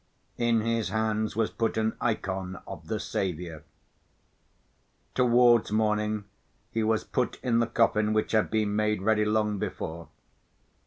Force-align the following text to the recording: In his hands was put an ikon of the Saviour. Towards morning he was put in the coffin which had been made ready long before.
In 0.39 0.61
his 0.61 0.89
hands 0.89 1.35
was 1.35 1.51
put 1.51 1.77
an 1.77 1.93
ikon 2.01 2.59
of 2.65 2.87
the 2.87 2.99
Saviour. 2.99 3.61
Towards 5.13 5.71
morning 5.71 6.23
he 6.71 6.81
was 6.81 7.03
put 7.03 7.39
in 7.43 7.59
the 7.59 7.67
coffin 7.67 8.11
which 8.11 8.31
had 8.31 8.49
been 8.49 8.75
made 8.75 9.03
ready 9.03 9.25
long 9.25 9.59
before. 9.59 10.07